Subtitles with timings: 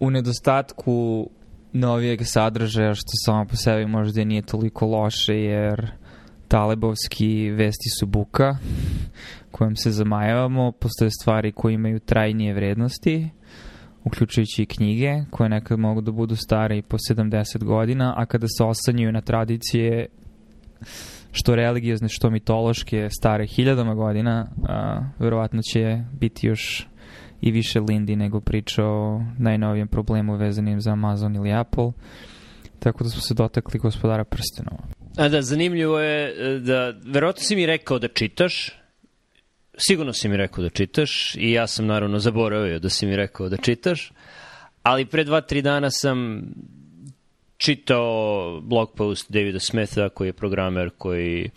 [0.00, 1.30] u nedostatku
[1.72, 5.90] novijeg sadržaja, što samo po sebi možda nije toliko loše, jer
[6.48, 8.56] talebovski vesti su buka
[9.50, 13.28] kojom se zamajavamo, postoje stvari koje imaju trajnije vrednosti,
[14.04, 18.46] uključujući i knjige, koje nekad mogu da budu stare i po 70 godina, a kada
[18.48, 20.06] se osanjuju na tradicije
[21.32, 26.88] što religiozne, što mitološke, stare hiljadama godina, a, verovatno će biti još
[27.44, 31.92] i više Lindy nego priča o najnovijem problemu vezanim za Amazon ili Apple.
[32.78, 34.82] Tako da smo se dotakli gospodara prstenova.
[35.16, 38.70] A da, zanimljivo je e, da, verovatno si mi rekao da čitaš,
[39.76, 43.48] sigurno si mi rekao da čitaš i ja sam naravno zaboravio da si mi rekao
[43.48, 44.12] da čitaš,
[44.82, 46.42] ali pre dva, tri dana sam
[47.56, 51.50] čitao blog post Davida Smitha koji je programer koji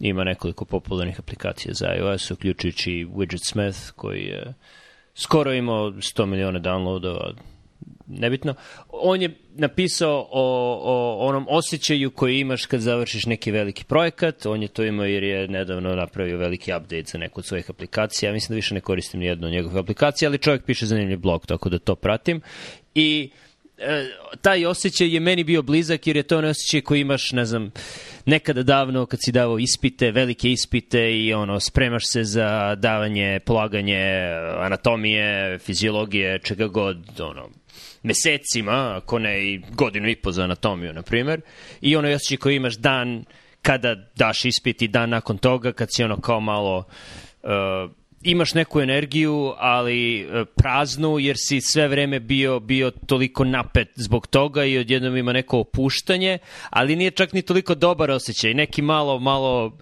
[0.00, 4.54] ima nekoliko popularnih aplikacija za iOS, uključujući Widget Smith koji je
[5.14, 7.34] skoro imao 100 miliona downloadova,
[8.06, 8.54] nebitno.
[8.88, 10.42] On je napisao o,
[10.82, 14.46] o onom osjećaju koji imaš kad završiš neki veliki projekat.
[14.46, 18.28] On je to imao jer je nedavno napravio veliki update za neku od svojih aplikacija.
[18.28, 19.84] Ja mislim da više ne koristim ni jednu od njegovih
[20.26, 22.40] ali čovjek piše zanimljiv blog, tako da to pratim.
[22.94, 23.51] I e,
[24.40, 27.70] taj osjećaj je meni bio blizak jer je to onaj osjećaj koji imaš, ne znam,
[28.26, 34.02] nekada davno kad si davao ispite, velike ispite i ono, spremaš se za davanje, polaganje
[34.58, 37.48] anatomije, fiziologije, čega god, ono,
[38.02, 41.40] mesecima, ako ne i godinu i po za anatomiju, na primer,
[41.80, 43.24] i ono osjećaj koji imaš dan
[43.62, 46.84] kada daš ispit i dan nakon toga, kad si ono kao malo
[47.42, 47.50] uh,
[48.24, 54.26] imaš neku energiju, ali uh, praznu, jer si sve vreme bio, bio toliko napet zbog
[54.26, 56.38] toga i odjednom ima neko opuštanje,
[56.70, 59.78] ali nije čak ni toliko dobar osjećaj, neki malo, malo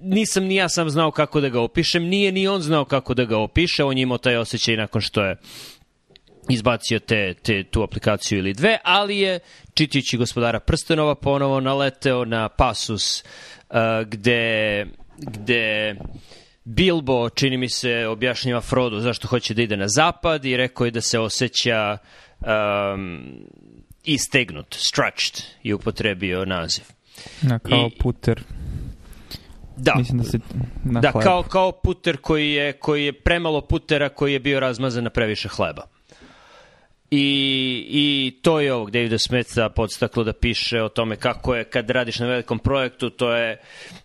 [0.00, 3.24] nisam ni ja sam znao kako da ga opišem, nije ni on znao kako da
[3.24, 5.36] ga opiše, on je imao taj osjećaj nakon što je
[6.48, 9.38] izbacio te, te, tu aplikaciju ili dve, ali je,
[9.74, 13.24] čitajući gospodara Prstenova, ponovo naleteo na pasus
[13.70, 14.86] uh, gde,
[15.18, 15.94] gde
[16.64, 20.90] Bilbo, čini mi se, objašnjava Frodo zašto hoće da ide na zapad i rekao je
[20.90, 21.98] da se osjeća
[22.40, 23.24] um,
[24.04, 26.84] istegnut, stretched je upotrebio naziv.
[27.42, 28.42] Na, kao I, puter.
[29.76, 30.38] Da, Mislim da, se
[30.84, 35.04] na da kao, kao puter koji je, koji je premalo putera koji je bio razmazan
[35.04, 35.93] na previše hleba.
[37.10, 41.90] I, I to je ovog Davida Smitha podstaklo da piše o tome kako je kad
[41.90, 43.60] radiš na velikom projektu, to je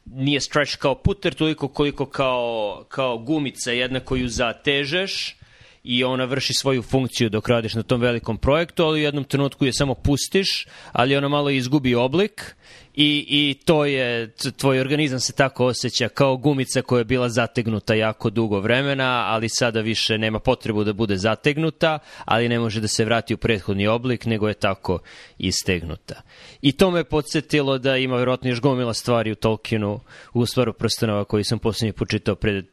[0.05, 5.38] nije stretch kao puter toliko koliko kao, kao gumica jedna koju zatežeš
[5.83, 9.65] i ona vrši svoju funkciju dok radiš na tom velikom projektu, ali u jednom trenutku
[9.65, 12.55] je samo pustiš, ali ona malo izgubi oblik
[13.01, 17.93] i, i to je, tvoj organizam se tako osjeća kao gumica koja je bila zategnuta
[17.93, 22.87] jako dugo vremena, ali sada više nema potrebu da bude zategnuta, ali ne može da
[22.87, 24.99] se vrati u prethodni oblik, nego je tako
[25.37, 26.21] istegnuta.
[26.61, 29.99] I to me podsjetilo da ima verovatno još gomila stvari u Tolkienu,
[30.33, 32.65] u stvaru prstenova koji sam poslednji počitao pred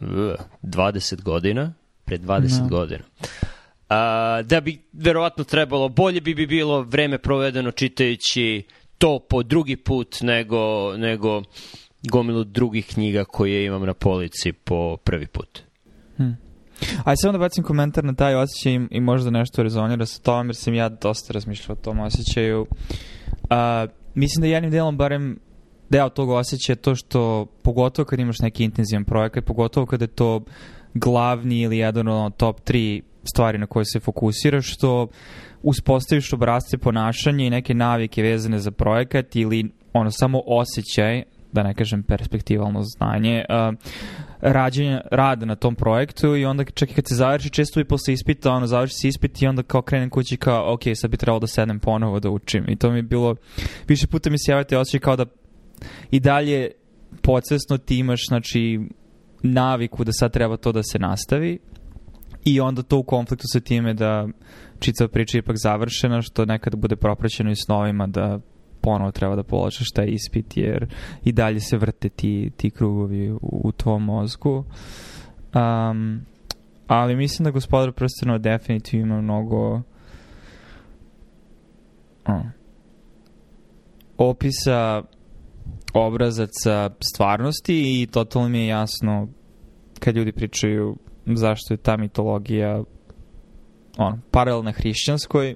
[0.00, 1.72] 20 godina,
[2.08, 2.68] pred 20 no.
[2.68, 3.04] godina.
[3.88, 8.62] A, da bi verovatno trebalo, bolje bi bi bilo vreme provedeno čitajući
[8.98, 11.42] to po drugi put nego, nego
[12.10, 15.58] gomilu drugih knjiga koje imam na polici po prvi put.
[16.16, 16.36] Hmm.
[17.04, 20.46] Ajde samo da bacim komentar na taj osjećaj i, i možda nešto rezonira sa tom,
[20.46, 22.60] jer sam ja dosta razmišljao o tom osjećaju.
[22.60, 25.38] Uh, mislim da jednim delom barem
[25.88, 30.08] deo tog osjećaja je to što, pogotovo kad imaš neki intenzivan projekat, pogotovo kada je
[30.08, 30.42] to
[30.94, 35.06] glavni ili jedan od top 3 stvari na koje se fokusiraš, što
[35.62, 41.22] uspostaviš obrazce ponašanja i neke navike vezane za projekat ili ono samo osjećaj,
[41.52, 43.74] da ne kažem perspektivalno znanje, uh,
[44.40, 48.14] rađenja, rada na tom projektu i onda čak i kad se završi, često i posle
[48.14, 51.40] ispita, ono, završi se ispit i onda kao krenem kući kao, ok, sad bi trebalo
[51.40, 52.64] da sedem ponovo da učim.
[52.68, 53.36] I to mi je bilo,
[53.88, 55.26] više puta mi se javate osjećaj kao da
[56.10, 56.70] i dalje
[57.22, 58.80] podsvesno ti imaš, znači,
[59.42, 61.58] naviku da sad treba to da se nastavi
[62.44, 64.28] i onda to u konfliktu sa time da
[64.78, 68.38] čitava priča je ipak završena, što nekada bude propraćeno i snovima da
[68.80, 70.86] ponovo treba da polažeš taj ispit, jer
[71.24, 74.64] i dalje se vrte ti, ti krugovi u, u tvom mozgu.
[75.54, 76.20] Um,
[76.86, 79.82] ali mislim da gospodar prstenova definitivno ima mnogo uh,
[84.18, 85.02] opisa
[85.94, 89.28] obrazaca stvarnosti i totalno mi je jasno
[90.00, 90.96] kad ljudi pričaju
[91.26, 92.82] zašto je ta mitologija
[93.98, 95.54] on, paralelna hrišćanskoj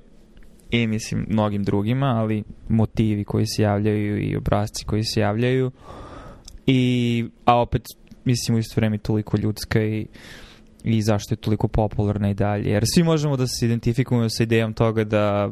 [0.70, 5.70] i mislim mnogim drugima, ali motivi koji se javljaju i obrazci koji se javljaju
[6.67, 7.82] i a opet
[8.25, 10.06] mislim u isto vreme toliko ljudska i
[10.84, 12.70] i zašto je toliko popularna i dalje.
[12.70, 15.50] Jer svi možemo da se identifikujemo sa idejom toga da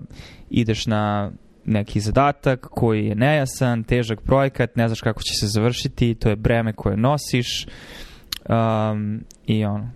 [0.51, 1.33] ideš na
[1.65, 6.37] neki zadatak koji je nejasan, težak projekat, ne znaš kako će se završiti, to je
[6.37, 7.67] breme koje nosiš
[8.49, 9.91] um, i ono,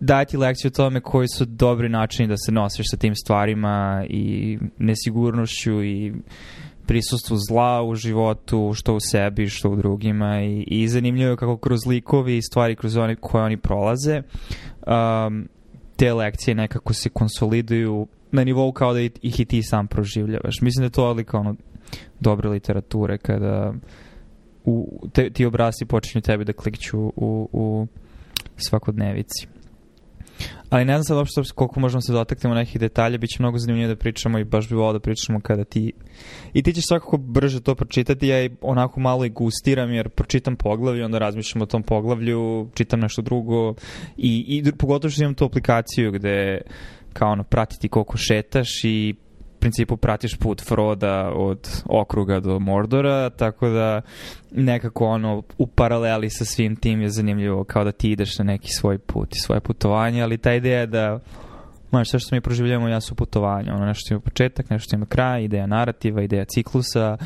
[0.00, 4.58] dati lekciju o tome koji su dobri načini da se nosiš sa tim stvarima i
[4.78, 6.12] nesigurnošću i
[6.86, 11.56] prisustvu zla u životu, što u sebi, što u drugima i, i zanimljivo je kako
[11.56, 14.22] kroz likovi i stvari kroz one koje oni prolaze
[14.86, 15.48] um,
[15.96, 20.60] te lekcije nekako se konsoliduju na nivou kao da ih i ti sam proživljavaš.
[20.60, 21.56] Mislim da je to odlika ono,
[22.20, 23.74] dobre literature kada
[24.64, 27.86] u, te, ti obrasi počinju tebi da klikću u, u
[28.56, 29.46] svakodnevici.
[30.70, 33.88] Ali ne znam sad uopšte koliko možemo se dotaknemo nekih detalja, bit će mnogo zanimljivo
[33.88, 35.92] da pričamo i baš bi volao da pričamo kada ti...
[36.52, 40.56] I ti ćeš svakako brže to pročitati, ja i onako malo i gustiram jer pročitam
[40.56, 43.74] poglavlje, onda razmišljam o tom poglavlju, čitam nešto drugo
[44.16, 46.60] i, i pogotovo što imam tu aplikaciju gde
[47.12, 49.14] kao ono pratiti koliko šetaš i
[49.58, 54.00] principu pratiš put Froda od okruga do Mordora, tako da
[54.50, 58.68] nekako ono u paraleli sa svim tim je zanimljivo kao da ti ideš na neki
[58.68, 61.20] svoj put i svoje putovanje, ali ta ideja da
[61.92, 63.74] Znaš, sve što mi proživljamo ja su putovanja.
[63.74, 67.16] Ono nešto ima početak, nešto ima kraj, ideja narativa, ideja ciklusa,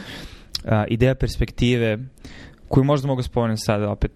[0.65, 1.99] a, ideja perspektive,
[2.69, 4.11] koju možda mogu spomenuti sada opet.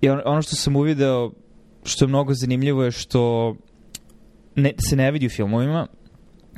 [0.00, 1.30] I ono što sam uvideo,
[1.84, 3.54] što je mnogo zanimljivo je što
[4.60, 5.86] ne, se ne vidi u filmovima,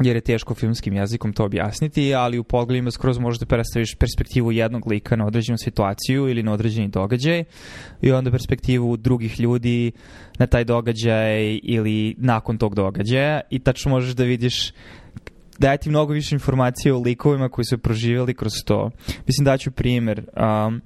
[0.00, 4.86] jer je teško filmskim jezikom to objasniti, ali u pogledima skroz možete predstaviš perspektivu jednog
[4.86, 7.44] lika na određenu situaciju ili na određeni događaj
[8.02, 9.92] i onda perspektivu drugih ljudi
[10.38, 14.72] na taj događaj ili nakon tog događaja i tačno možeš da vidiš
[15.58, 18.90] daje ti mnogo više informacije o likovima koji su proživjeli kroz to.
[19.26, 20.24] Mislim daću primer.
[20.66, 20.80] Um,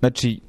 [0.00, 0.40] znači,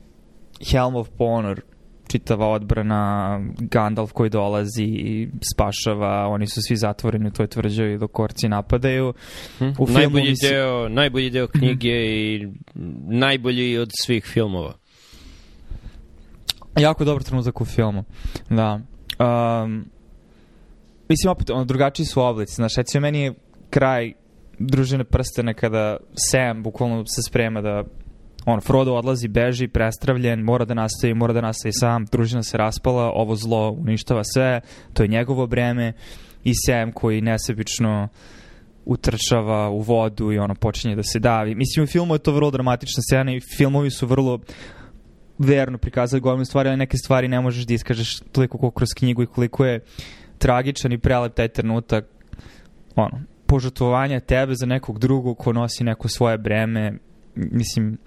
[0.71, 1.61] Helm of Honor
[2.09, 8.11] čitava odbrana, Gandalf koji dolazi i spašava, oni su svi zatvoreni u toj tvrđavi dok
[8.11, 9.13] korci napadaju.
[9.57, 9.69] Hm?
[9.79, 10.49] U najbolji, si...
[10.49, 12.47] deo, najbolji deo knjige i
[13.07, 14.73] najbolji od svih filmova.
[16.79, 18.03] Jako dobar trenutak u filmu,
[18.49, 18.79] da.
[19.19, 19.85] Um,
[21.09, 22.55] mislim, opet, ono, drugačiji su oblici.
[22.55, 23.33] Znaš, recimo, meni je
[23.69, 24.13] kraj
[24.59, 27.83] družine prstene kada Sam bukvalno se sprema da
[28.49, 33.11] on, Frodo odlazi, beži, prestravljen, mora da nastavi, mora da nastavi sam, družina se raspala,
[33.13, 34.61] ovo zlo uništava sve,
[34.93, 35.93] to je njegovo breme
[36.43, 38.07] i Sam koji nesebično
[38.85, 41.55] utrčava u vodu i ono počinje da se davi.
[41.55, 44.39] Mislim, u filmu je to vrlo dramatična scena i filmovi su vrlo
[45.37, 49.23] verno prikazali gomilu stvari, ali neke stvari ne možeš da iskažeš toliko koliko kroz knjigu
[49.23, 49.79] i koliko je
[50.37, 52.05] tragičan i prelep taj trenutak
[52.95, 56.93] ono, požrtvovanja tebe za nekog drugog ko nosi neko svoje breme
[57.35, 57.97] mislim,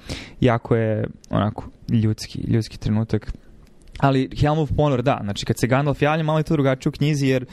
[0.40, 3.32] jako je onako ljudski, ljudski trenutak.
[3.98, 6.92] Ali Helm of Honor, da, znači kad se Gandalf javlja, malo je to drugačije u
[6.92, 7.46] knjizi, jer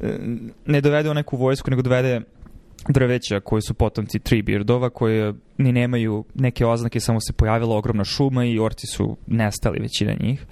[0.00, 0.18] e,
[0.66, 2.20] ne dovede o neku vojsku, nego dovede
[2.88, 8.44] drveća koji su potomci Treebeardova, koji ni nemaju neke oznake, samo se pojavila ogromna šuma
[8.44, 10.46] i orci su nestali većina njih.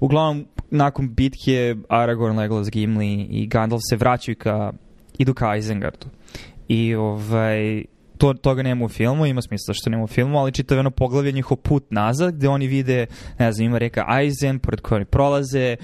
[0.00, 4.72] Uglavnom, nakon bitke Aragorn, Legolas, Gimli i Gandalf se vraćaju ka,
[5.18, 6.06] idu ka Isengardu.
[6.68, 7.84] I ovaj,
[8.18, 11.32] to, toga nema u filmu, ima smisla što nema u filmu, ali čitav jedno poglavlje
[11.32, 13.06] njihov put nazad, gde oni vide,
[13.38, 15.76] ne znam, ima reka Aizen, pored koje oni prolaze,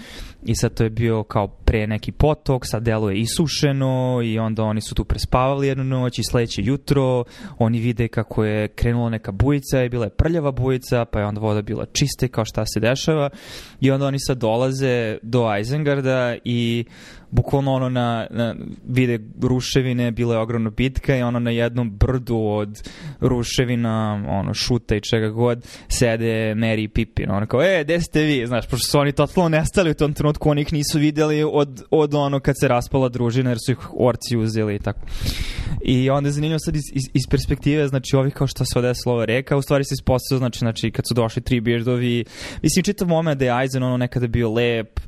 [0.46, 4.62] i sad to je bio kao pre neki potok, sad delo je isušeno i onda
[4.62, 7.24] oni su tu prespavali jednu noć i sledeće jutro
[7.58, 11.40] oni vide kako je krenula neka bujica i bila je prljava bujica, pa je onda
[11.40, 13.30] voda bila čista kao šta se dešava
[13.80, 16.84] i onda oni sad dolaze do Eisengarda i
[17.30, 18.54] bukvalno ono na, na
[18.86, 22.88] vide ruševine, bila je ogromna bitka i ono na jednom brdu od
[23.20, 27.30] ruševina, ono šuta i čega god, sede Mary i Pippin.
[27.30, 28.46] Ono kao, e, gde ste vi?
[28.46, 32.14] Znaš, pošto su oni totalno nestali u tom trenutku, oni ih nisu videli od, od
[32.14, 35.00] ono kad se raspala družina, jer su ih orci uzeli i tako.
[35.82, 39.14] I onda je zanimljivo sad iz, iz, iz perspektive, znači ovih kao što se odesilo
[39.14, 42.24] ova reka, u stvari se ispostavio, znači, znači kad su došli tri beardovi,
[42.62, 45.00] mislim, čitav moment da je Aizen ono nekada bio lep,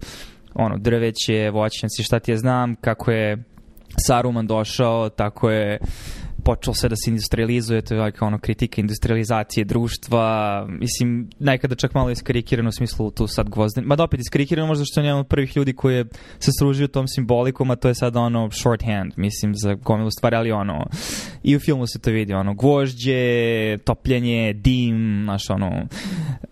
[0.55, 3.45] ono, drveće, voćnjaci, šta ti je znam, kako je
[4.07, 5.79] Saruman došao, tako je
[6.45, 11.95] počelo sve da se industrializuje, to je like, ono kritika industrializacije društva, mislim, nekada čak
[11.95, 15.21] malo iskarikirano u smislu tu sad gvozden, ma da opet iskarikirano možda što je jedan
[15.21, 16.05] od prvih ljudi koji je
[16.39, 20.53] se služio tom simbolikom, a to je sad ono shorthand, mislim, za gomilu stvari, ali
[20.53, 20.87] ono,
[21.43, 25.87] i u filmu se to vidi, ono, gvožđe, topljenje, dim, znaš, ono,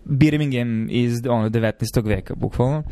[0.05, 2.07] Birmingham iz ono, 19.
[2.07, 2.83] veka, bukvalno.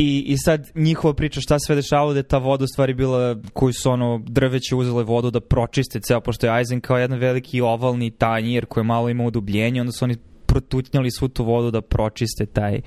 [0.00, 3.36] I, I sad njihova priča šta sve dešavalo da je ta voda u stvari bila
[3.52, 7.60] koju su ono drveće uzele vodu da pročiste ceo, pošto je Aizen kao jedan veliki
[7.60, 12.46] ovalni tanjir koji malo ima udubljenje, onda su oni protutnjali svu tu vodu da pročiste
[12.46, 12.80] taj,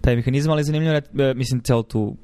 [0.00, 2.16] taj mehanizam, ali zanimljivo je, mislim, celo tu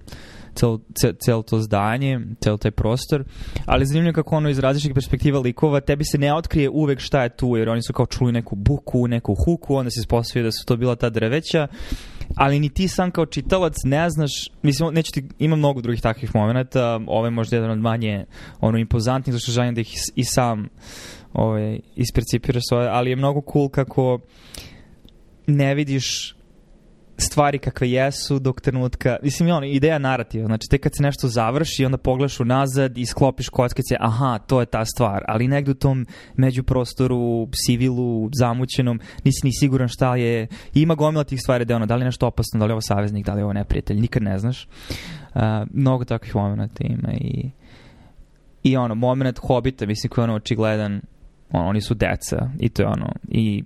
[0.54, 0.80] celo,
[1.24, 3.24] celo to zdanje, celo taj prostor,
[3.66, 7.36] ali zanimljivo kako ono iz različitih perspektiva likova, tebi se ne otkrije uvek šta je
[7.36, 10.66] tu, jer oni su kao čuli neku buku, neku huku, onda se ispostavio da su
[10.66, 11.66] to bila ta drveća,
[12.36, 14.30] ali ni ti sam kao čitalac ne znaš,
[14.62, 18.24] mislim, neću ti, ima mnogo drugih takvih momenta, ovaj je možda jedan od manje
[18.60, 20.68] ono, impozantnih, zašto želim da ih i sam
[21.32, 24.18] ovaj, ispercipiraš svoje, ali je mnogo cool kako
[25.46, 26.33] ne vidiš
[27.16, 31.84] stvari kakve jesu dok trenutka, mislim, ono, ideja narativa, znači te kad se nešto završi,
[31.84, 36.06] onda pogledaš unazad i sklopiš kockice, aha, to je ta stvar, ali negde u tom
[36.36, 41.96] međuprostoru, sivilu, zamućenom, nisi ni siguran šta je, ima gomila tih stvari da ono, da
[41.96, 44.22] li je nešto opasno, da li je ovo saveznik, da li je ovo neprijatelj, nikad
[44.22, 44.68] ne znaš.
[45.34, 47.50] Uh, mnogo takvih momenta ima i
[48.64, 51.00] i ono, moment Hobita, mislim, koji je ono očigledan,
[51.52, 53.64] ono, oni su deca i to je ono, i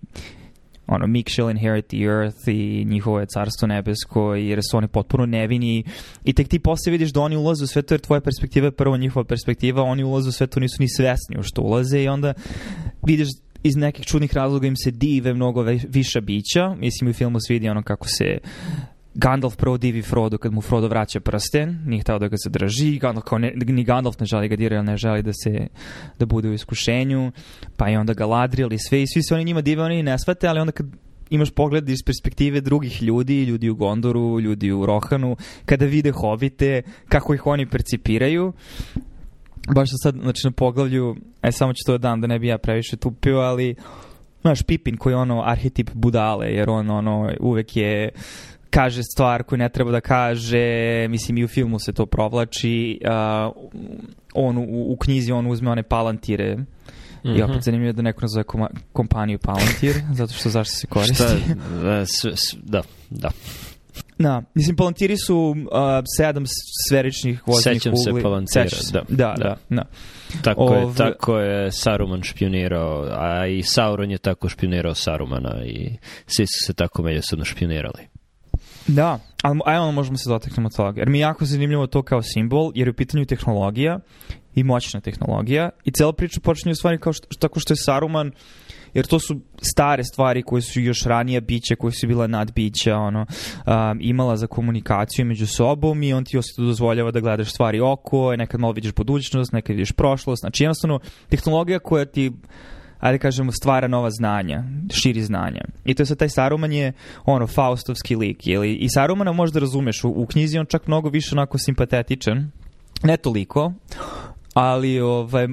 [0.89, 5.27] ono, Meek shall inherit the earth i njihovo je carstvo nebesko jer su oni potpuno
[5.27, 5.85] nevini
[6.25, 8.71] i tek ti posle vidiš da oni ulaze u sve to jer tvoja perspektiva je
[8.71, 12.09] prvo njihova perspektiva, oni ulaze u sve to nisu ni svesni u što ulaze i
[12.09, 12.35] onda
[13.07, 13.29] vidiš
[13.63, 16.75] iz nekih čudnih razloga im se dive mnogo viša bića.
[16.75, 18.39] Mislim, u filmu se vidi ono kako se
[19.15, 23.25] Gandalf prvo divi Frodo kad mu Frodo vraća prsten, nije htao da ga zadrži, Gandalf
[23.25, 25.67] kao ne, ni Gandalf ne želi ga dira, ne želi da se
[26.19, 27.33] da bude u iskušenju,
[27.77, 30.49] pa je onda Galadriel i sve i svi se oni njima dive, oni ne svate,
[30.49, 30.87] ali onda kad
[31.31, 36.83] imaš pogled iz perspektive drugih ljudi, ljudi u Gondoru, ljudi u Rohanu, kada vide Hovite,
[37.09, 38.53] kako ih oni percipiraju,
[39.75, 42.97] baš sad, znači na poglavlju, aj samo ću to dam da ne bi ja previše
[42.97, 43.75] tupio, ali
[44.41, 48.11] znaš, Pipin koji je ono arhetip budale, jer on ono uvek je
[48.71, 53.53] kaže stvar koju ne treba da kaže, mislim i u filmu se to provlači, uh,
[54.35, 56.57] on u, u knjizi on uzme one palantire,
[57.25, 57.39] Mm -hmm.
[57.39, 58.45] I opet zanimljivo da neko nazove
[58.93, 61.15] kompaniju Palantir, zato što zašto se koristi.
[61.15, 61.37] Šta,
[62.63, 63.31] da, da.
[64.19, 65.57] Da, mislim, Palantiri su uh,
[66.17, 66.45] sedam
[66.89, 68.21] sferičnih voznih Sećam ugli.
[68.21, 69.03] se Palantira, da.
[69.09, 69.85] Da, da, da.
[70.43, 70.89] Tako, Ov...
[70.89, 75.91] je, tako je Saruman špionirao, a i Sauron je tako špionirao Sarumana i
[76.27, 78.18] svi su se tako međusobno špionirali.
[78.89, 81.01] Da, ali ajmo možemo se dotaknemo toga.
[81.01, 83.99] Jer mi je jako zanimljivo to kao simbol, jer je u pitanju tehnologija
[84.55, 88.33] i moćna tehnologija i cela priča počinje u stvari kao što, tako što je Saruman
[88.95, 93.21] jer to su stare stvari koje su još ranije biće, koje su bila nadbića, ono,
[93.21, 98.37] um, imala za komunikaciju među sobom i on ti osjetu dozvoljava da gledaš stvari oko,
[98.37, 102.33] nekad malo vidiš budućnost, nekad vidiš prošlost, znači jednostavno tehnologija koja ti
[103.01, 105.61] ajde kažemo, stvara nova znanja, širi znanja.
[105.85, 106.93] I to je sad taj Saruman je,
[107.25, 108.75] ono, Faustovski lik, jeli?
[108.75, 112.51] I Sarumana možda razumeš, u, u knjizi on čak mnogo više onako simpatetičan,
[113.03, 113.73] ne toliko,
[114.55, 115.49] ali, ovaj,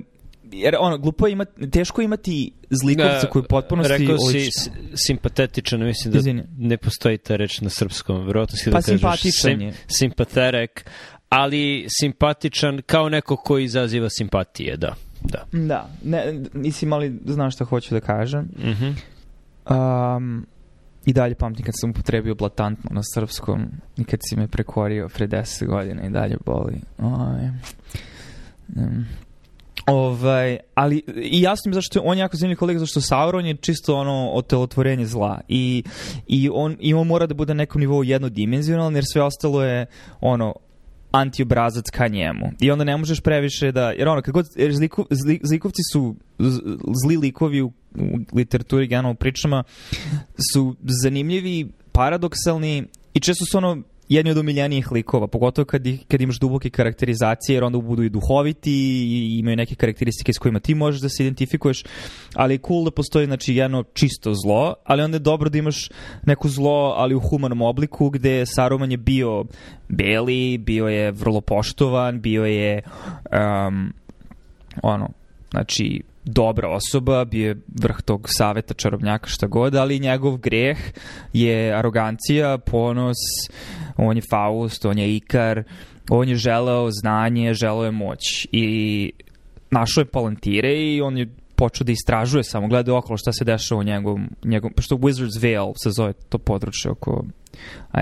[0.51, 4.49] jer ono, glupo je imati, teško imati zlikovca da, koji potpuno Rekao si
[5.07, 6.43] simpatetičan, mislim da Izvini.
[6.57, 9.73] ne postoji ta reč na srpskom, verovatno si pa da kažeš je.
[9.87, 10.89] simpaterek,
[11.29, 14.95] ali simpatičan kao neko ko izaziva simpatije, da.
[15.31, 15.45] Da.
[15.51, 18.41] Da, ne, mislim, ali znaš šta hoću da kažem.
[18.41, 18.95] Mm
[19.69, 20.17] -hmm.
[20.17, 20.45] um,
[21.05, 23.65] I dalje pamtim kad sam upotrebio blatantno na srpskom
[23.97, 26.81] i kad si me prekorio pre 10 godina i dalje boli.
[26.97, 27.49] Ovaj,
[28.75, 29.05] um,
[29.85, 33.95] Ovaj, ali i jasno mi zašto on je jako zanimljiv kolega zašto Sauron je čisto
[33.95, 35.83] ono otelotvorenje zla i,
[36.27, 39.85] i on, i on mora da bude na nekom nivou jednodimenzionalan jer sve ostalo je
[40.21, 40.53] ono
[41.11, 42.51] antiobrazac ka njemu.
[42.59, 46.15] I onda ne možeš previše da, jer ono, kako, jer zliku, zli, zlikovci su
[47.03, 49.63] zli likovi u, u literaturi, generalno u pričama,
[50.53, 52.83] su zanimljivi, paradoksalni
[53.13, 57.63] i često su ono jedni od omiljenijih likova, pogotovo kad, kad imaš duboke karakterizacije, jer
[57.63, 61.83] onda budu i duhoviti i imaju neke karakteristike s kojima ti možeš da se identifikuješ,
[62.33, 65.89] ali je cool da postoji znači, jedno čisto zlo, ali onda je dobro da imaš
[66.25, 69.45] neko zlo, ali u humanom obliku, gde Saruman je bio
[69.89, 72.81] beli, bio je vrlo poštovan, bio je
[73.67, 73.93] um,
[74.83, 75.09] ono,
[75.51, 80.77] znači dobra osoba, bio je vrh tog saveta čarobnjaka šta god, ali njegov greh
[81.33, 83.17] je arogancija, ponos,
[83.97, 85.63] on je Faust, on je Ikar,
[86.09, 89.11] on je želeo znanje, želeo je moć i
[89.71, 93.81] našao je palantire i on je počeo da istražuje samo, gleda okolo šta se dešava
[93.81, 97.25] u njegovom, njegovom pošto Wizard's Vale se zove to područje oko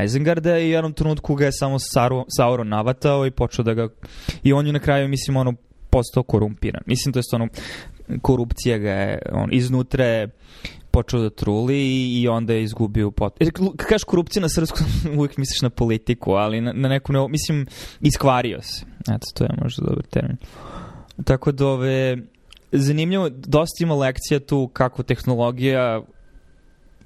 [0.06, 1.78] Isengarda i u jednom trenutku ga je samo
[2.38, 3.88] Sauron navatao i počeo da ga
[4.44, 5.54] i on je na kraju, mislim, ono
[5.90, 6.82] postao korumpiran.
[6.86, 7.48] Mislim, to je ono,
[8.22, 10.28] korupcija ga je on, iznutra
[10.94, 11.80] počeo da truli
[12.22, 13.38] i onda je izgubio pot...
[13.78, 14.86] Kad kažeš korupcija na srpskom,
[15.18, 17.66] uvijek misliš na politiku, ali na, na neku, ne, mislim,
[18.02, 18.86] iskvario se.
[19.02, 20.38] Eto, to je možda dobar termin.
[21.24, 22.18] Tako da ove,
[22.72, 26.02] zanimljivo, dosta ima lekcija tu kako tehnologija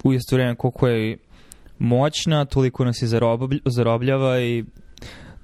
[0.04, 1.16] u isto vreme koliko je
[1.78, 4.64] moćna, toliko nas i zaroblj, zarobljava i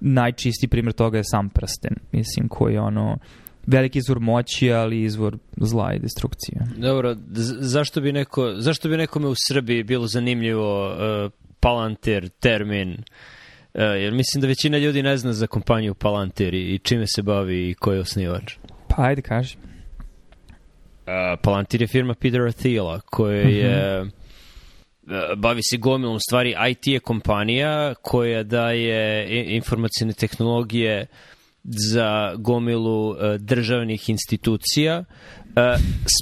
[0.01, 3.19] najčistiji primjer toga je sam prsten, mislim, koji je ono
[3.67, 6.61] veliki izvor moći, ali izvor zla i destrukcije.
[6.77, 7.17] Dobro,
[7.61, 14.13] zašto bi, neko, zašto bi nekome u Srbiji bilo zanimljivo uh, Palantir, termin, uh, jer
[14.13, 17.75] mislim da većina ljudi ne zna za kompaniju Palantir i, i čime se bavi i
[17.75, 18.55] ko je osnivač.
[18.89, 19.57] Pa ajde kaži.
[19.57, 24.25] Uh, Palantir je firma Petera Thiela koja je mm -hmm
[25.37, 26.55] bavi se gomilom stvari.
[26.71, 31.07] IT je kompanija koja daje informacijne tehnologije
[31.65, 35.05] za gomilu državnih institucija
[35.57, 35.63] Uh,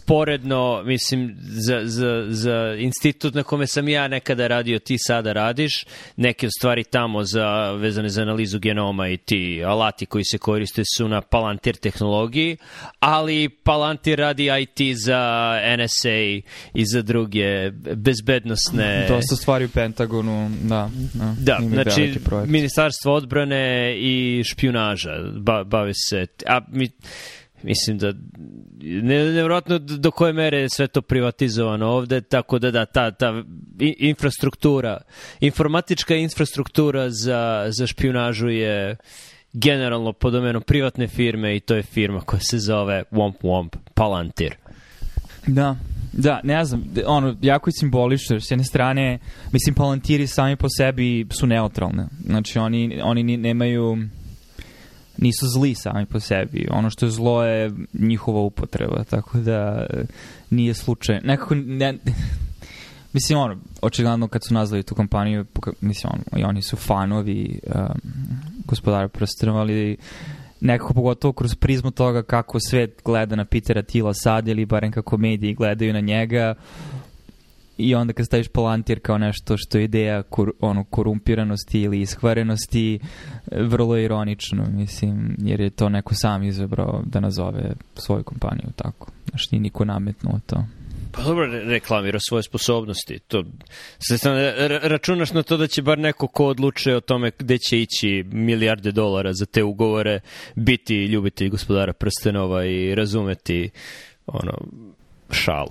[0.02, 5.84] sporedno, mislim, za, za, za institut na kome sam ja nekada radio, ti sada radiš,
[6.16, 11.08] neke stvari tamo za, vezane za analizu genoma i ti alati koji se koriste su
[11.08, 12.56] na Palantir tehnologiji,
[13.00, 16.42] ali Palantir radi IT za NSA
[16.74, 19.06] i za druge bezbednosne...
[19.08, 20.90] Dosta stvari u Pentagonu, da.
[21.38, 25.31] Da, da znači, ministarstvo odbrane i špionaža
[25.66, 26.26] bave se...
[26.46, 26.90] A, mi,
[27.64, 28.12] Mislim da
[28.82, 33.42] ne, nevjerojatno do koje mere je sve to privatizovano ovde, tako da da, ta, ta
[33.98, 35.00] infrastruktura,
[35.40, 38.96] informatička infrastruktura za, za špionažu je
[39.52, 44.54] generalno pod domenom privatne firme i to je firma koja se zove Womp Womp Palantir.
[45.46, 45.76] Da,
[46.12, 49.18] da, ne znam, ono, jako je simbolično, s jedne strane,
[49.52, 52.06] mislim, Palantiri sami po sebi su neutralne.
[52.26, 53.98] Znači, oni, oni nemaju
[55.22, 56.68] nisu zli sami po sebi.
[56.70, 60.04] Ono što je zlo je njihova upotreba, tako da e,
[60.50, 61.20] nije slučaj.
[61.24, 61.98] Nekako ne,
[63.12, 65.44] Mislim, ono, očigledno kad su nazvali tu kompaniju,
[65.80, 68.00] mislim, ono, i oni su fanovi um,
[68.64, 69.96] gospodara prstenova, ali
[70.60, 75.16] nekako pogotovo kroz prizmu toga kako svet gleda na Pitera Tila sad ili barem kako
[75.16, 76.54] mediji gledaju na njega,
[77.76, 82.98] i onda kad staviš Palantir kao nešto što je ideja kor, ono, korumpiranosti ili iskvarenosti,
[83.52, 89.10] vrlo je ironično, mislim, jer je to neko sam izabrao da nazove svoju kompaniju tako.
[89.30, 90.64] Znaš, nije niko nametnuo to.
[91.12, 93.18] Pa dobro, reklamira svoje sposobnosti.
[93.18, 93.44] To,
[94.82, 98.92] računaš na to da će bar neko ko odlučuje o tome gde će ići milijarde
[98.92, 100.20] dolara za te ugovore
[100.56, 103.70] biti ljubitelj gospodara prstenova i razumeti
[104.26, 104.58] ono,
[105.30, 105.70] šalu.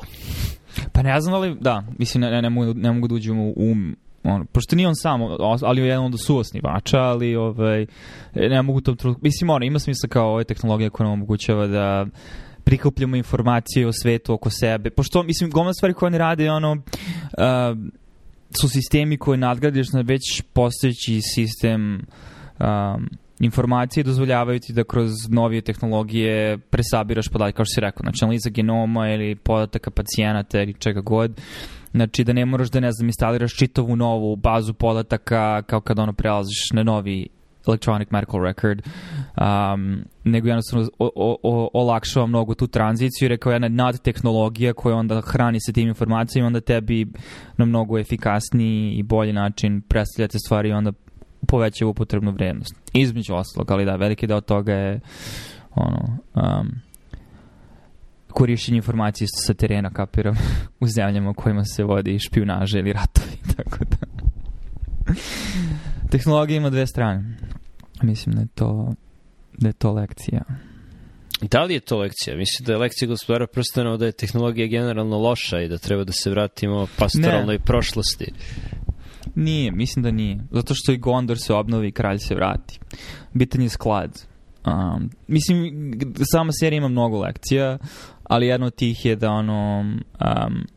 [0.92, 3.96] Pa ne znam ali, da, mislim, ne, ne, mogu, ne mogu da uđem u um
[4.24, 5.22] on, pošto nije on sam,
[5.62, 7.86] ali je jedan od suosnivača, ali ovaj,
[8.36, 12.06] ne mogu to, mislim, ono, ima smisla kao ove tehnologije koja nam omogućava da
[12.64, 16.82] prikupljamo informacije o svetu oko sebe, pošto, mislim, gomna stvari koje oni rade, ono, uh,
[18.62, 21.94] su sistemi koje nadgradiš na već postojeći sistem
[22.60, 23.10] um,
[23.42, 28.50] informacije dozvoljavaju ti da kroz novije tehnologije presabiraš podatke, kao što si rekao, znači analiza
[28.50, 31.42] genoma ili podataka pacijenata ili čega god,
[31.92, 36.14] znači da ne moraš da, ne znam, instaliraš čitavu novu bazu podataka kao kad ono
[36.14, 37.28] prelaziš na novi
[37.68, 43.68] electronic medical record, um, nego jednostavno o, o, o, olakšava mnogo tu tranziciju, rekao jedna
[43.68, 47.08] nad tehnologija koja onda hrani se tim informacijama, onda tebi
[47.58, 50.92] na mnogo efikasniji i bolji način predstavljate stvari i onda
[51.48, 52.76] poveća upotrebnu vrednost.
[52.94, 55.00] Između ostalog, ali da, veliki deo toga je
[55.76, 56.72] ono, um,
[58.32, 60.36] korišćenje informacije sa terena, kapiram,
[60.82, 63.98] u zemljama u kojima se vodi špionaže ili ratovi, tako da.
[66.12, 67.38] Tehnologija ima dve strane.
[68.02, 68.94] Mislim da je to,
[69.58, 70.42] da je to lekcija.
[71.42, 72.38] Da li je to lekcija?
[72.38, 76.12] Mislim da je lekcija gospodara prstenova da je tehnologija generalno loša i da treba da
[76.12, 77.66] se vratimo pastoralnoj ne.
[77.66, 78.34] prošlosti.
[79.36, 80.40] Nije, mislim da nije.
[80.52, 82.80] Zato što i Gondor se obnovi i kralj se vrati.
[83.34, 84.26] Bitan je sklad.
[84.66, 85.94] Um, mislim,
[86.32, 87.78] sama serija ima mnogo lekcija,
[88.24, 89.80] ali jedna od tih je da ono...
[89.80, 90.68] Um,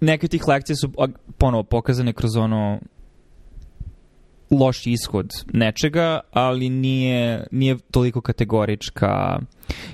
[0.00, 0.92] neke od tih lekcija su
[1.38, 2.80] ponovo pokazane kroz ono
[4.52, 9.38] loš ishod nečega, ali nije, nije toliko kategorička.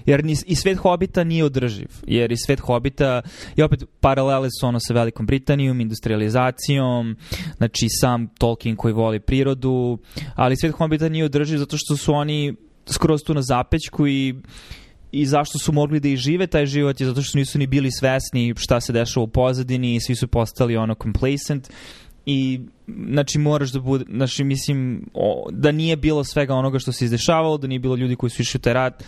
[0.06, 1.88] Jer ni, i svet Hobita nije održiv.
[2.06, 3.22] Jer i svet Hobita
[3.56, 7.16] i opet paralele su ono sa Velikom Britanijom, industrializacijom,
[7.56, 9.98] znači sam Tolkien koji voli prirodu,
[10.34, 12.54] ali svet Hobita nije održiv zato što su oni
[12.86, 14.34] skroz tu na zapećku i
[15.12, 17.90] i zašto su mogli da i žive taj život je zato što nisu ni bili
[17.90, 21.70] svesni šta se dešava u pozadini i svi su postali ono complacent
[22.30, 22.60] i
[23.10, 27.58] znači moraš da bude, znači mislim o, da nije bilo svega onoga što se izdešavalo,
[27.58, 29.04] da nije bilo ljudi koji su išli u taj rat,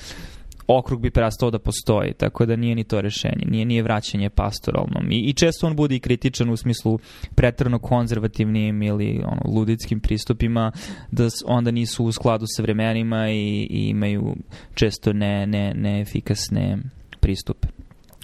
[0.66, 5.12] okrug bi prestao da postoji, tako da nije ni to rešenje, nije, nije vraćanje pastoralnom.
[5.12, 6.98] I, I često on bude i kritičan u smislu
[7.34, 10.72] pretrano konzervativnim ili ono, ludickim pristupima,
[11.10, 14.36] da onda nisu u skladu sa vremenima i, i imaju
[14.74, 16.78] često ne, ne, neefikasne
[17.20, 17.68] pristupe.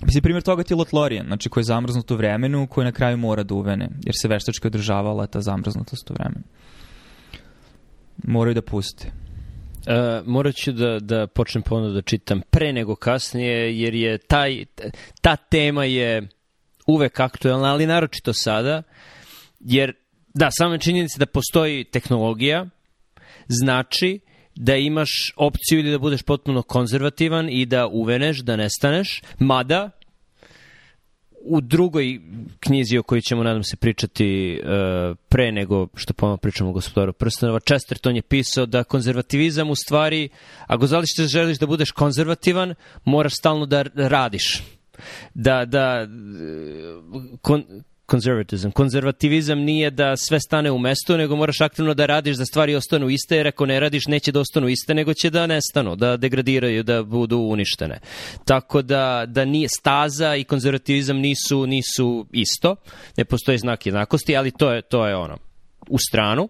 [0.02, 3.16] Mislim, primjer toga ti je Lotlorian, znači koji je zamrznut u vremenu, koji na kraju
[3.16, 6.44] mora da uvene, jer se veštački održavala ta zamrznutost u vremenu.
[8.24, 9.12] Moraju da puste.
[9.86, 14.64] Uh, morat ću da, da počnem ponovno da čitam pre nego kasnije, jer je taj,
[15.20, 16.28] ta tema je
[16.86, 18.82] uvek aktuelna, ali naročito sada,
[19.60, 19.92] jer
[20.34, 22.66] da, sama činjenica da postoji tehnologija
[23.48, 24.20] znači
[24.56, 29.90] da imaš opciju ili da budeš potpuno konzervativan i da uveneš, da nestaneš, mada
[31.48, 32.20] u drugoj
[32.60, 37.12] knjizi o kojoj ćemo, nadam se, pričati uh, pre nego što ponovno pričamo o gospodaru
[37.12, 40.28] Prstenova, Chesterton je pisao da konzervativizam u stvari,
[40.66, 44.62] ako zališ da želiš da budeš konzervativan, moraš stalno da radiš.
[45.34, 46.06] Da, da,
[47.40, 47.64] kon,
[48.10, 48.70] conservatism.
[48.70, 53.08] Konzervativizam nije da sve stane u mestu, nego moraš aktivno da radiš da stvari ostanu
[53.10, 56.82] iste, jer ako ne radiš neće da ostanu iste, nego će da nestanu, da degradiraju,
[56.82, 58.00] da budu uništene.
[58.44, 62.76] Tako da, da nije staza i konzervativizam nisu, nisu isto,
[63.16, 65.36] ne postoji znak jednakosti, ali to je, to je ono,
[65.88, 66.48] u stranu.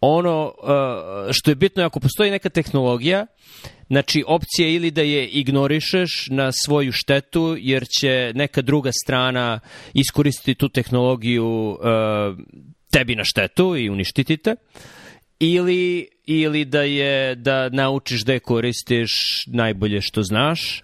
[0.00, 3.26] Ono uh, što je bitno je ako postoji neka tehnologija,
[3.88, 9.60] Znači, opcija ili da je ignorišeš na svoju štetu, jer će neka druga strana
[9.94, 11.78] iskoristiti tu tehnologiju uh,
[12.92, 14.54] tebi na štetu i uništiti te,
[15.38, 19.10] ili, ili da je da naučiš da je koristiš
[19.46, 20.82] najbolje što znaš,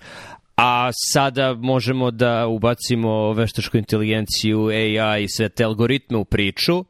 [0.64, 6.85] a sada možemo da ubacimo veštačku inteligenciju, AI i sve te algoritme u priču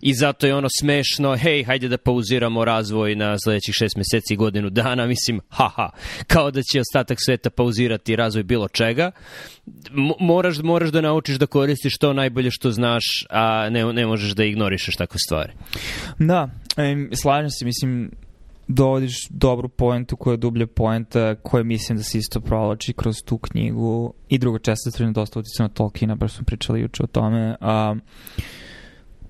[0.00, 4.70] i zato je ono smešno, hej, hajde da pauziramo razvoj na sledećih šest meseci godinu
[4.70, 5.90] dana, mislim, haha,
[6.26, 9.10] kao da će ostatak sveta pauzirati razvoj bilo čega.
[10.20, 14.44] moraš, moraš da naučiš da koristiš to najbolje što znaš, a ne, ne možeš da
[14.44, 15.52] ignorišeš takve stvari.
[16.18, 16.48] Da,
[17.22, 18.10] slažem se, mislim,
[18.74, 23.38] dovodiš dobru poentu koja je dublja poenta koja mislim da se isto provlači kroz tu
[23.38, 27.56] knjigu i druga česta strana dosta utjeca na Tolkiena, baš smo pričali juče o tome.
[27.60, 27.94] A,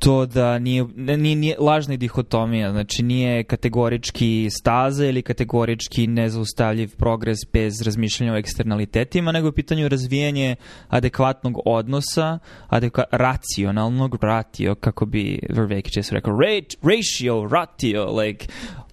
[0.02, 7.38] to da nije, nije, nije lažna dihotomija, znači nije kategorički staza ili kategorički nezaustavljiv progres
[7.52, 10.56] bez razmišljanja o eksternalitetima, nego je pitanje razvijanje
[10.88, 18.46] adekvatnog odnosa, adekva, racionalnog, ratio, kako bi Verveke često rekao, ratio, ratio, like,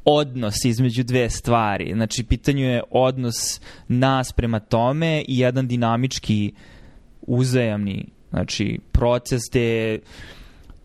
[0.10, 1.92] odnos između dve stvari.
[1.94, 6.52] Znači, pitanju je odnos nas prema tome i jedan dinamički
[7.22, 10.00] uzajamni znači, proces gde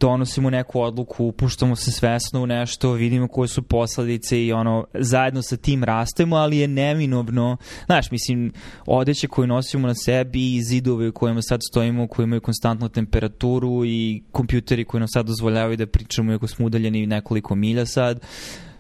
[0.00, 5.42] donosimo neku odluku, upuštamo se svesno u nešto, vidimo koje su posledice i ono, zajedno
[5.42, 7.56] sa tim rastemo, ali je neminovno,
[7.86, 8.52] znaš, mislim,
[8.86, 13.84] odeće koje nosimo na sebi i zidove u kojima sad stojimo, koji imaju konstantnu temperaturu
[13.84, 18.20] i kompjuteri koji nam sad dozvoljavaju da pričamo iako smo udaljeni nekoliko milja sad,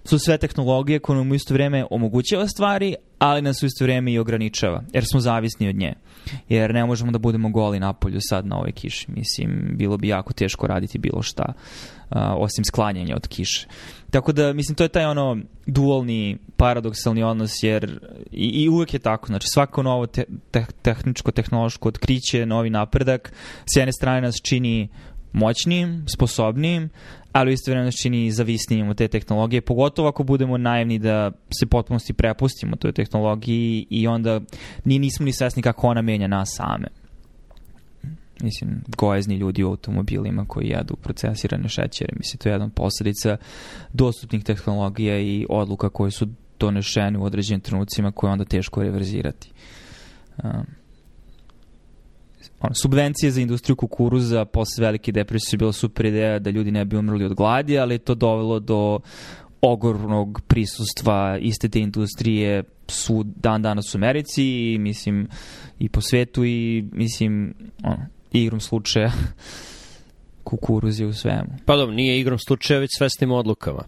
[0.04, 4.12] su sve tehnologije koje nam u isto vreme omogućava stvari, ali nas u isto vreme
[4.12, 5.94] i ograničava, jer smo zavisni od nje.
[6.48, 9.10] Jer ne možemo da budemo goli napolju sad na ovoj kiši.
[9.10, 11.52] Mislim, bilo bi jako teško raditi bilo šta,
[12.10, 13.66] uh, osim sklanjanja od kiše.
[14.10, 15.36] Tako da, mislim, to je taj ono
[15.66, 19.26] dualni, paradoksalni odnos, jer i, i uvek je tako.
[19.26, 23.32] Znači, svako novo te, te, tehničko, tehnološko otkriće, novi napredak,
[23.74, 24.88] s jedne strane nas čini
[25.34, 26.88] moćnijim, sposobnijim,
[27.32, 31.66] ali isto vremena nas čini zavisnijim od te tehnologije, pogotovo ako budemo naivni da se
[31.66, 34.40] potpunosti prepustimo toj tehnologiji i onda
[34.84, 36.88] ni nismo ni svesni kako ona menja nas same.
[38.40, 42.12] Mislim, gojezni ljudi u automobilima koji jedu procesirane šećere.
[42.16, 43.36] Mislim, to je jedna posledica
[43.92, 46.26] dostupnih tehnologija i odluka koje su
[46.60, 49.50] donešene u određenim trenucima koje je onda teško reverzirati.
[50.44, 50.66] Um,
[52.64, 56.84] ono, subvencije za industriju kukuruza posle velike depresije su bila super ideja da ljudi ne
[56.84, 59.00] bi umrli od gladi, ali to dovelo do
[59.60, 65.28] ogornog prisustva iste te industrije su dan danas u Americi i mislim
[65.78, 69.12] i po svetu i mislim ono, igrom slučaja
[70.44, 71.48] kukuruz je u svemu.
[71.64, 73.82] Pa dobro, nije igrom slučaja, već svesnim odlukama.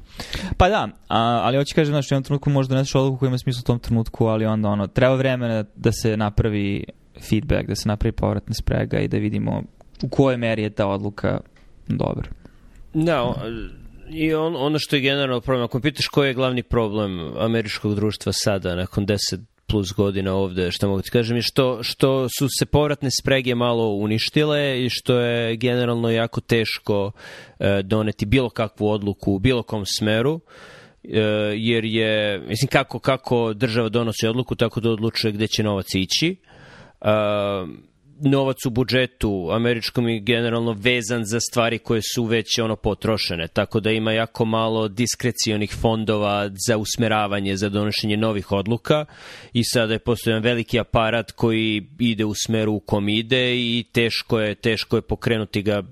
[0.56, 3.38] Pa da, a, ali hoću kažem, znači, u jednom trenutku možda neseš odluku koja ima
[3.38, 6.84] smisla u tom trenutku, ali onda ono, treba vremena da se napravi
[7.20, 9.62] feedback, da se napravi povratna sprega i da vidimo
[10.02, 11.40] u kojoj meri je ta odluka
[11.88, 12.28] dobra.
[12.94, 13.34] Da,
[14.10, 18.32] i on, ono što je generalno problem, ako pitaš koji je glavni problem američkog društva
[18.32, 19.18] sada, nakon 10
[19.66, 23.88] plus godina ovde, što mogu ti kažem, je što, što su se povratne sprege malo
[23.88, 27.12] uništile i što je generalno jako teško
[27.58, 30.40] e, doneti bilo kakvu odluku u bilo kom smeru,
[31.04, 31.20] e,
[31.54, 36.36] jer je, mislim, kako, kako država donosi odluku, tako da odlučuje gde će novac ići.
[38.20, 43.80] Novac u budžetu američkom i generalno vezan za stvari koje su već ono potrošene, tako
[43.80, 49.04] da ima jako malo diskrecijonih fondova za usmeravanje, za donošenje novih odluka
[49.52, 54.40] i sada je postojan veliki aparat koji ide u smeru u kom ide i teško
[54.40, 55.82] je, teško je pokrenuti ga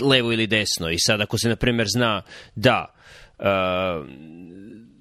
[0.00, 0.90] levo ili desno.
[0.90, 2.22] I sad ako se, na primer, zna
[2.54, 2.94] da
[3.38, 3.44] uh,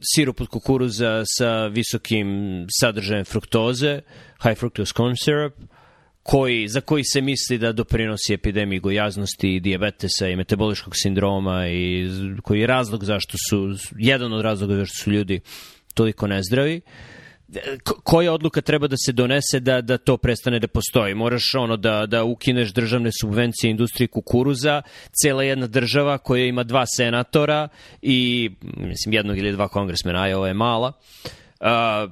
[0.02, 2.28] sirup od kukuruza sa visokim
[2.82, 4.02] sadržajem fruktoze,
[4.44, 5.52] high fructose corn syrup,
[6.24, 12.10] koji, za koji se misli da doprinosi epidemiji gojaznosti, diabetesa i metaboličkog sindroma i
[12.44, 15.40] koji je razlog zašto su, jedan od razloga zašto su ljudi
[15.94, 16.82] toliko nezdravi.
[18.04, 21.14] Koja odluka treba da se donese da, da to prestane da postoji?
[21.14, 24.82] Moraš ono da, da ukineš državne subvencije industriji kukuruza,
[25.22, 27.68] cela jedna država koja ima dva senatora
[28.02, 32.12] i mislim jednog ili dva kongresmena, a ovo je mala, uh, uh,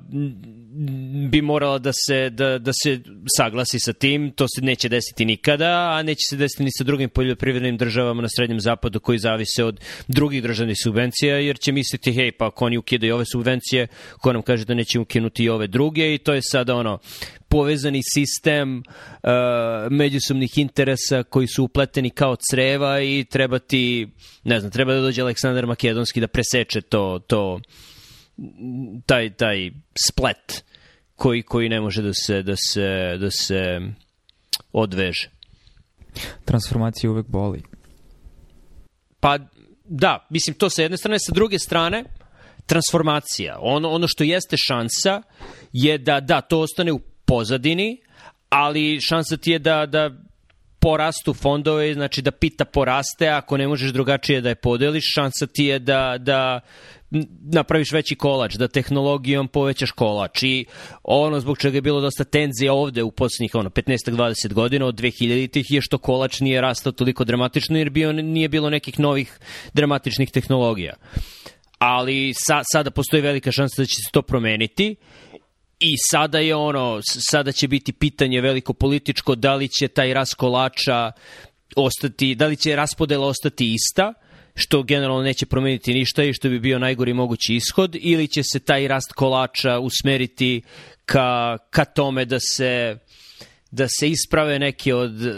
[1.30, 3.00] bi morala da se, da, da se
[3.38, 7.10] saglasi sa tim, to se neće desiti nikada, a neće se desiti ni sa drugim
[7.10, 12.32] poljoprivrednim državama na Srednjem zapadu koji zavise od drugih državnih subvencija, jer će misliti, hej,
[12.32, 13.88] pa ako oni ukidaju ove subvencije,
[14.22, 16.14] ko nam kaže da neće ukinuti i ove druge?
[16.14, 17.00] I to je sada ono,
[17.50, 19.30] povezani sistem uh,
[19.90, 24.08] međusobnih interesa koji su upleteni kao creva i treba ti,
[24.44, 27.60] ne znam, treba da dođe Aleksandar Makedonski da preseče to, to
[29.06, 29.72] taj, taj
[30.08, 30.64] splet
[31.16, 33.80] koji, koji ne može da se, da se, da se
[34.72, 35.30] odveže.
[36.46, 37.64] Transformacija uvek boli.
[39.20, 39.38] Pa
[39.86, 42.04] da, mislim to sa jedne strane, sa druge strane,
[42.66, 43.58] transformacija.
[43.60, 45.22] Ono, ono što jeste šansa
[45.74, 48.02] je da, da, to ostane u pozadini,
[48.50, 50.12] ali šansa ti je da, da
[50.80, 55.66] porastu fondove, znači da pita poraste, ako ne možeš drugačije da je podeliš, šansa ti
[55.66, 56.60] je da, da
[57.52, 60.66] napraviš veći kolač, da tehnologijom povećaš kolač i
[61.04, 65.66] ono zbog čega je bilo dosta tenzija ovde u poslednjih ono, 15-20 godina od 2000-ih
[65.70, 69.40] je što kolač nije rastao toliko dramatično jer bio, nije bilo nekih novih
[69.74, 70.94] dramatičnih tehnologija.
[71.80, 74.96] Ali sa, sada postoji velika šansa da će se to promeniti
[75.80, 80.34] I sada je ono, sada će biti pitanje veliko političko da li će taj rast
[80.34, 81.12] kolača
[81.76, 84.14] ostati, da li će raspodela ostati ista,
[84.60, 88.60] što generalno neće promeniti ništa i što bi bio najgori mogući ishod, ili će se
[88.60, 90.62] taj rast kolača usmeriti
[91.06, 92.98] ka, ka tome da se
[93.72, 95.32] da se isprave neke od e,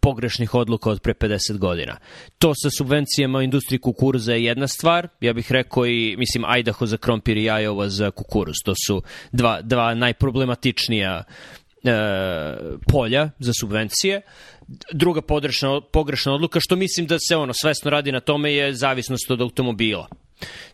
[0.00, 1.96] pogrešnih odluka od pre 50 godina.
[2.38, 6.86] To sa subvencijama u industriji kukuruza je jedna stvar, ja bih rekao i, mislim, Idaho
[6.86, 8.54] za krompir i Iowa za kukuruz.
[8.64, 11.24] To su dva, dva najproblematičnija
[11.84, 11.92] e,
[12.92, 14.20] polja za subvencije.
[14.92, 19.30] Druga pogrešna, pogrešna odluka, što mislim da se ono svesno radi na tome, je zavisnost
[19.30, 20.08] od automobila.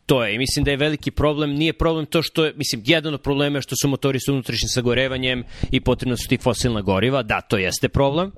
[0.07, 3.15] To je, i mislim da je veliki problem, nije problem to što je, mislim, jedan
[3.15, 7.23] od problema je što su motori sa unutrašnjim sagorevanjem i potrebno su ti fosilna goriva,
[7.23, 8.33] da, to jeste problem,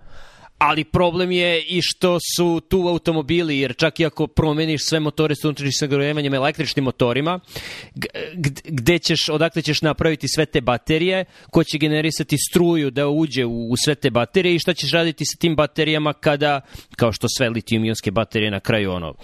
[0.60, 5.34] ali problem je i što su tu automobili, jer čak i ako promeniš sve motore
[5.34, 7.40] sa unutrašnjim sagorevanjem električnim motorima,
[8.64, 13.70] gde ćeš, odakle ćeš napraviti sve te baterije, ko će generisati struju da uđe u,
[13.70, 16.60] u sve te baterije i šta ćeš raditi sa tim baterijama kada,
[16.96, 19.14] kao što sve litijum-ionske baterije na kraju ono,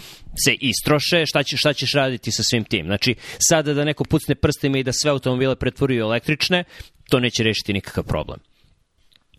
[0.44, 2.86] se istroše, šta, će, šta ćeš raditi sa svim tim.
[2.86, 6.64] Znači, sada da neko pucne prstima i da sve automobile pretvori u električne,
[7.10, 8.55] to neće rešiti nikakav problem.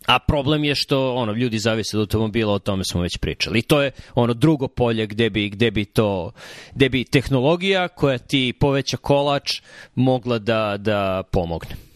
[0.08, 3.58] A problem je što ono ljudi zavise od automobila, o tome smo već pričali.
[3.58, 6.32] I to je ono drugo polje gde bi, gde bi to
[6.74, 9.60] gde bi tehnologija koja ti poveća kolač
[9.94, 11.87] mogla da da pomogne.